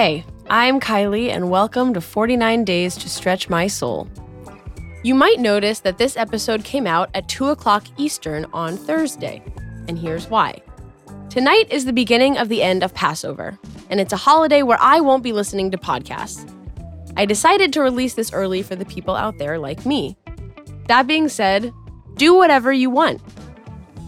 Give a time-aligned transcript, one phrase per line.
[0.00, 4.08] Hey, I'm Kylie, and welcome to 49 Days to Stretch My Soul.
[5.02, 9.42] You might notice that this episode came out at 2 o'clock Eastern on Thursday,
[9.88, 10.62] and here's why.
[11.28, 13.58] Tonight is the beginning of the end of Passover,
[13.90, 16.50] and it's a holiday where I won't be listening to podcasts.
[17.18, 20.16] I decided to release this early for the people out there like me.
[20.88, 21.74] That being said,
[22.14, 23.20] do whatever you want.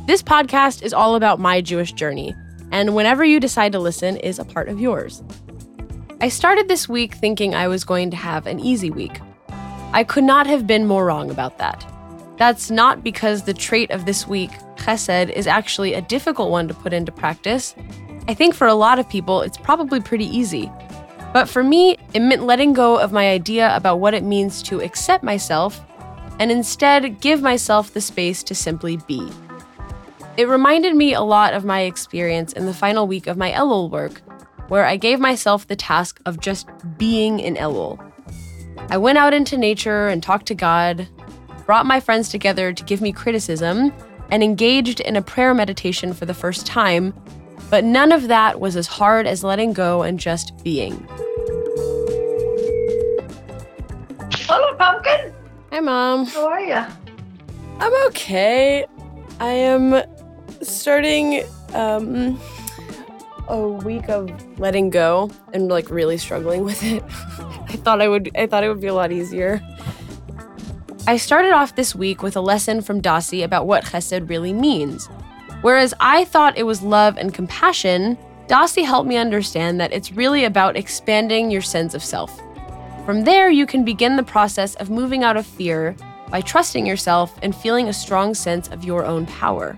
[0.07, 2.35] This podcast is all about my Jewish journey,
[2.71, 5.23] and whenever you decide to listen is a part of yours.
[6.23, 9.21] I started this week thinking I was going to have an easy week.
[9.93, 11.85] I could not have been more wrong about that.
[12.37, 16.75] That's not because the trait of this week, chesed, is actually a difficult one to
[16.75, 17.75] put into practice.
[18.29, 20.71] I think for a lot of people, it's probably pretty easy.
[21.33, 24.81] But for me, it meant letting go of my idea about what it means to
[24.81, 25.81] accept myself
[26.39, 29.29] and instead give myself the space to simply be.
[30.37, 33.91] It reminded me a lot of my experience in the final week of my Elul
[33.91, 34.23] work,
[34.73, 38.01] where I gave myself the task of just being in Elul.
[38.89, 41.07] I went out into nature and talked to God,
[41.67, 43.93] brought my friends together to give me criticism,
[44.31, 47.13] and engaged in a prayer meditation for the first time,
[47.69, 51.07] but none of that was as hard as letting go and just being.
[54.49, 55.35] Hello, Pumpkin.
[55.71, 56.25] Hi, Mom.
[56.25, 56.83] How are you?
[57.79, 58.87] I'm okay.
[59.39, 60.03] I am
[60.63, 62.41] starting um,
[63.49, 67.03] a week of letting go and like really struggling with it.
[67.09, 69.61] I thought I would I thought it would be a lot easier.
[71.07, 75.09] I started off this week with a lesson from Dasi about what chesed really means.
[75.63, 80.45] Whereas I thought it was love and compassion, Dasi helped me understand that it's really
[80.45, 82.41] about expanding your sense of self.
[83.05, 85.97] From there, you can begin the process of moving out of fear
[86.31, 89.77] by trusting yourself and feeling a strong sense of your own power.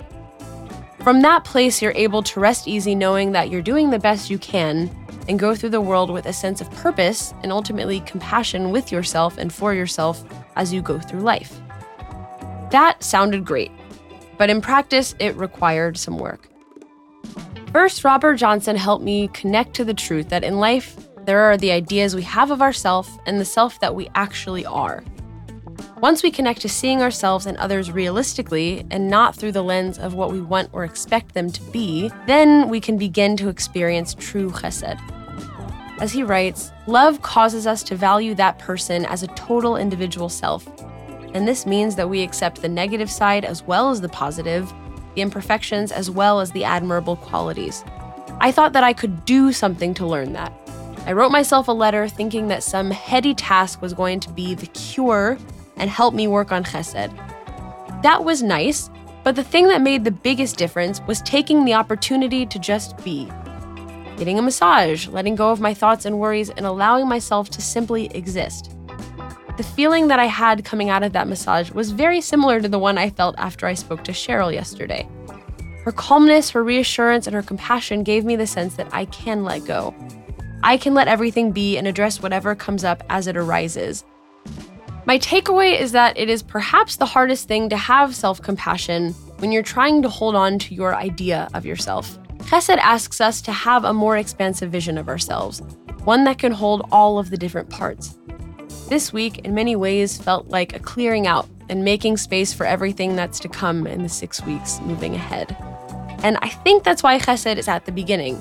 [1.04, 4.38] From that place, you're able to rest easy knowing that you're doing the best you
[4.38, 4.90] can
[5.28, 9.36] and go through the world with a sense of purpose and ultimately compassion with yourself
[9.36, 10.24] and for yourself
[10.56, 11.60] as you go through life.
[12.70, 13.70] That sounded great,
[14.38, 16.48] but in practice, it required some work.
[17.70, 21.72] First, Robert Johnson helped me connect to the truth that in life, there are the
[21.72, 25.04] ideas we have of ourselves and the self that we actually are.
[26.04, 30.12] Once we connect to seeing ourselves and others realistically and not through the lens of
[30.12, 34.50] what we want or expect them to be, then we can begin to experience true
[34.50, 35.00] chesed.
[36.02, 40.68] As he writes, love causes us to value that person as a total individual self.
[41.32, 44.70] And this means that we accept the negative side as well as the positive,
[45.14, 47.82] the imperfections as well as the admirable qualities.
[48.42, 50.52] I thought that I could do something to learn that.
[51.06, 54.66] I wrote myself a letter thinking that some heady task was going to be the
[54.66, 55.38] cure
[55.76, 57.12] and help me work on chesed.
[58.02, 58.90] That was nice,
[59.22, 63.30] but the thing that made the biggest difference was taking the opportunity to just be.
[64.16, 68.06] Getting a massage, letting go of my thoughts and worries, and allowing myself to simply
[68.14, 68.76] exist.
[69.56, 72.78] The feeling that I had coming out of that massage was very similar to the
[72.78, 75.08] one I felt after I spoke to Cheryl yesterday.
[75.84, 79.64] Her calmness, her reassurance, and her compassion gave me the sense that I can let
[79.64, 79.94] go.
[80.62, 84.04] I can let everything be and address whatever comes up as it arises,
[85.06, 89.52] my takeaway is that it is perhaps the hardest thing to have self compassion when
[89.52, 92.18] you're trying to hold on to your idea of yourself.
[92.38, 95.60] Chesed asks us to have a more expansive vision of ourselves,
[96.04, 98.16] one that can hold all of the different parts.
[98.88, 103.14] This week, in many ways, felt like a clearing out and making space for everything
[103.14, 105.54] that's to come in the six weeks moving ahead.
[106.22, 108.38] And I think that's why Chesed is at the beginning.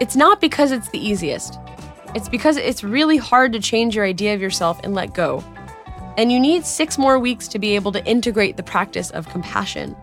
[0.00, 1.58] It's not because it's the easiest,
[2.14, 5.42] it's because it's really hard to change your idea of yourself and let go
[6.16, 9.96] and you need six more weeks to be able to integrate the practice of compassion.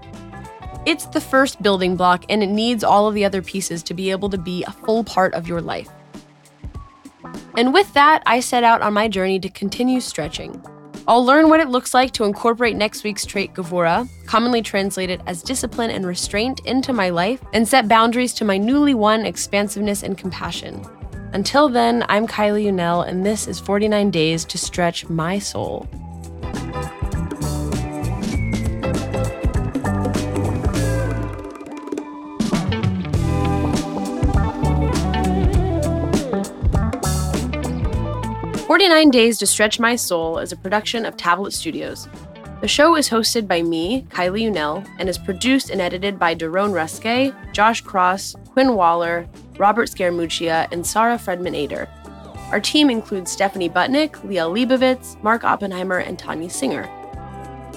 [0.86, 4.12] It's the first building block, and it needs all of the other pieces to be
[4.12, 5.90] able to be a full part of your life.
[7.58, 10.64] And with that, I set out on my journey to continue stretching.
[11.08, 15.42] I'll learn what it looks like to incorporate next week's trait Gevura, commonly translated as
[15.42, 20.18] discipline and restraint, into my life and set boundaries to my newly won expansiveness and
[20.18, 20.86] compassion.
[21.34, 25.88] Until then, I'm Kylie Unell, and this is 49 Days to Stretch My Soul.
[38.80, 42.08] Forty-nine Days to Stretch My Soul is a production of Tablet Studios.
[42.62, 46.72] The show is hosted by me, Kylie Unell, and is produced and edited by Daron
[46.72, 49.28] Ruske, Josh Cross, Quinn Waller,
[49.58, 51.90] Robert Scaramuccia, and Sarah Fredman Ader.
[52.52, 56.90] Our team includes Stephanie Butnick, Liel Leibovitz, Mark Oppenheimer, and Tanya Singer.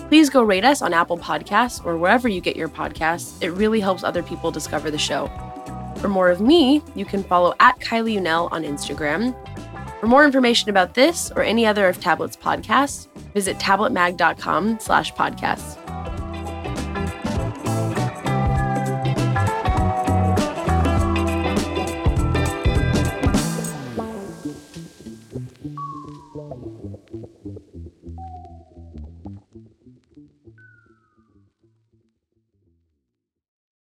[0.09, 3.43] Please go rate us on Apple Podcasts or wherever you get your podcasts.
[3.43, 5.27] It really helps other people discover the show.
[5.97, 9.35] For more of me, you can follow at Kylie Unell on Instagram.
[10.03, 15.72] For more information about this or any other of Tablet's podcasts, visit tabletmag.com slash podcasts.